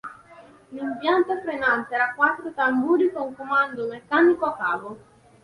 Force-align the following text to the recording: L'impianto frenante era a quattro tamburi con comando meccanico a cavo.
L'impianto 0.69 1.39
frenante 1.41 1.93
era 1.93 2.05
a 2.05 2.13
quattro 2.15 2.51
tamburi 2.55 3.11
con 3.11 3.35
comando 3.35 3.85
meccanico 3.85 4.45
a 4.45 4.55
cavo. 4.57 4.99